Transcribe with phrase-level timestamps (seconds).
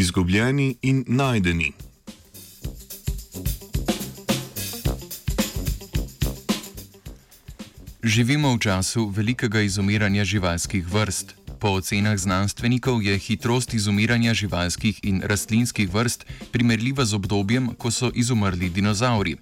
[0.00, 1.72] Izgubljeni in najdeni.
[8.02, 11.34] Živimo v času velikega izumiranja živalskih vrst.
[11.60, 18.08] Po ocenah znanstvenikov je hitrost izumiranja živalskih in rastlinskih vrst primerljiva z obdobjem, ko so
[18.14, 19.36] izumrli dinozauri.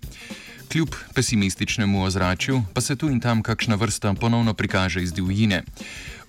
[0.72, 5.62] Kljub pesimističnemu ozračju pa se tu in tam kakšna vrsta ponovno prikaže iz divjine.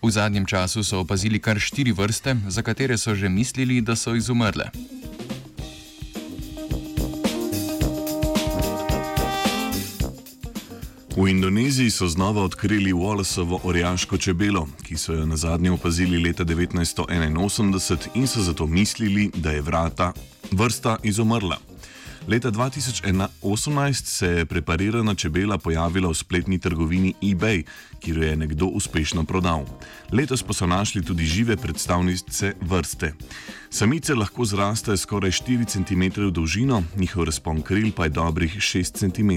[0.01, 4.15] V zadnjem času so opazili kar štiri vrste, za katere so že mislili, da so
[4.15, 4.69] izumrle.
[11.17, 16.45] V Indoneziji so znova odkrili Wallaceovo orjaško čebelo, ki so jo na zadnje opazili leta
[16.45, 20.13] 1981 in so zato mislili, da je vrata
[20.51, 21.68] vrsta izumrla.
[22.27, 27.63] Leta 2018 se je preparirana čebela pojavila v spletni trgovini eBay,
[27.99, 29.65] kjer jo je nekdo uspešno prodal.
[30.11, 33.13] Letos pa so našli tudi žive predstavnice vrste.
[33.69, 38.97] Samice lahko zrastejo skoraj 4 cm v dolžino, njihov razpon kril pa je dobrih 6
[38.97, 39.31] cm.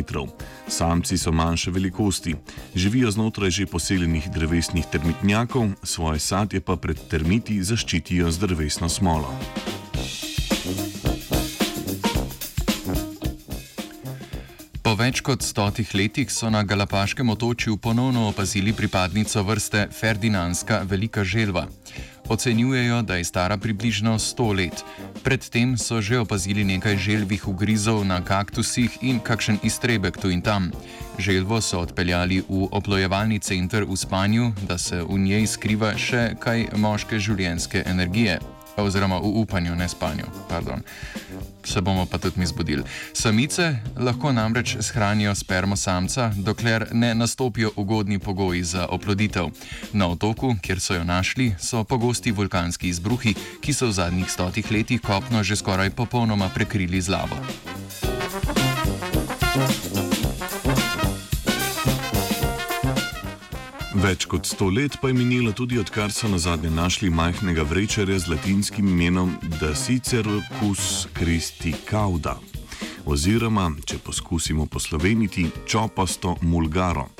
[0.68, 2.34] Samci so manjše velikosti,
[2.74, 9.34] živijo znotraj že poseljenih drevesnih termitnjakov, svoje sadje pa pred termiti zaščitijo z drevesno smolo.
[14.92, 21.24] Po več kot stotih letih so na Galapaškem otočju ponovno opazili pripadnico vrste Ferdinandska velika
[21.24, 21.62] želva.
[22.28, 24.84] Ocenjujejo, da je stara približno 100 let.
[25.24, 30.70] Predtem so že opazili nekaj želvih ugrizov na kaktusih in kakšen iztrebek tu in tam.
[31.18, 36.68] Želvo so odpeljali v oplojevalni center v spanju, da se v njej skriva še kaj
[36.76, 38.42] moške življenjske energije.
[38.76, 40.24] Oziroma v upanju, ne spanju.
[40.48, 40.82] Pardon
[41.66, 42.82] se bomo pa tudi mi zbudili.
[43.12, 49.46] Samice lahko namreč shranijo spermo samca, dokler ne nastopijo ugodni pogoji za oploditev.
[49.92, 54.72] Na otoku, kjer so jo našli, so pogosti vulkanski izbruhi, ki so v zadnjih stotih
[54.72, 57.36] letih kopno že skoraj popolnoma prekrili z lavo.
[63.92, 68.22] Več kot sto let pa je minilo tudi odkar so na zadnje našli majhnega vrečerja
[68.24, 72.38] z latinskim imenom Dacicerus Christi Cauda,
[73.04, 77.10] oziroma, če poskusimo posloveniti, čopasto mulgaro.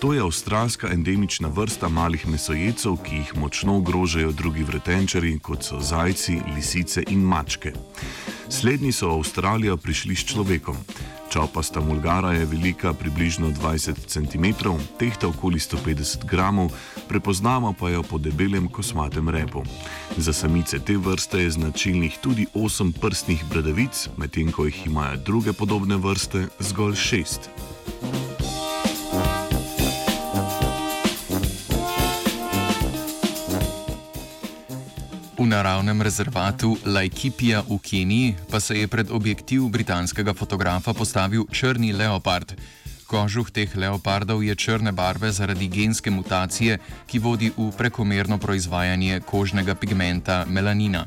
[0.00, 5.80] To je avstralska endemična vrsta malih mesojecev, ki jih močno ogrožajo drugi vretenčari, kot so
[5.80, 7.76] zajci, lisice in mačke.
[8.48, 10.76] Slednji so v Avstralijo prišli s človekom.
[11.34, 14.44] Čopasta mulgara je velika približno 20 cm,
[14.98, 16.36] tehta okoli 150 g,
[17.08, 19.62] prepoznamo pa jo po debelem kosmatem repu.
[20.16, 25.52] Za samice te vrste je značilnih tudi 8 prstnih bradavic, medtem ko jih imajo druge
[25.52, 27.73] podobne vrste zgolj 6.
[35.44, 41.92] V naravnem rezervatu Laikipija v Keniji pa se je pred objektiv britanskega fotografa postavil črni
[41.92, 42.56] leopard.
[43.04, 49.76] Kožuh teh leopardov je črne barve zaradi genske mutacije, ki vodi v prekomerno proizvajanje kožnega
[49.76, 51.04] pigmenta melanina.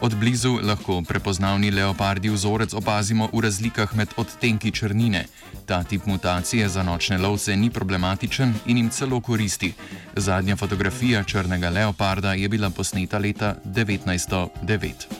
[0.00, 5.26] Od blizu lahko prepoznavni leopardi vzorec opazimo v razlikah med odtenki črnine.
[5.66, 9.74] Ta tip mutacije za nočne lovce ni problematičen in jim celo koristi.
[10.16, 15.19] Zadnja fotografija črnega leoparda je bila posneta leta 1909.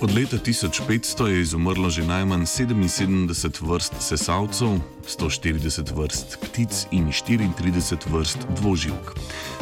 [0.00, 4.68] Od leta 1500 je izumrlo že najmanj 77 vrst sesalcev,
[5.08, 9.16] 140 vrst ptic in 34 vrst dvoživk.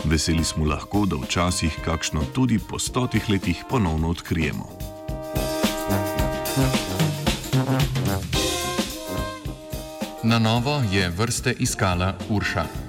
[0.05, 4.69] Veseli smo lahko, da včasih kakšno tudi po stotih letih ponovno odkrijemo.
[10.23, 12.84] Na novo je vrste iskala Urša.